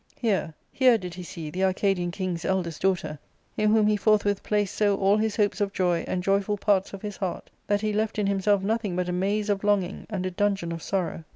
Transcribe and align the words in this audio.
Here, 0.17 0.55
her/did 0.79 1.13
he 1.13 1.21
see 1.21 1.51
the 1.51 1.63
Arcadian 1.63 2.09
king's 2.09 2.43
eldest 2.43 2.81
daughter, 2.81 3.19
in 3.55 3.69
whom 3.69 3.85
he 3.85 3.95
forthwith 3.95 4.41
placed 4.41 4.73
so 4.73 4.95
all 4.97 5.15
his 5.17 5.35
hopes 5.35 5.61
of 5.61 5.73
joy, 5.73 6.03
and 6.07 6.23
joyful 6.23 6.57
parts 6.57 6.91
of 6.91 7.03
his 7.03 7.17
heart, 7.17 7.51
that 7.67 7.81
he 7.81 7.93
left 7.93 8.17
in 8.17 8.25
himself 8.25 8.63
nothing 8.63 8.95
but 8.95 9.09
a 9.09 9.13
maze 9.13 9.47
of 9.47 9.63
longing, 9.63 10.07
and 10.09 10.25
a 10.25 10.31
dungeon 10.31 10.71
of 10.71 10.81
sorrow. 10.81 11.23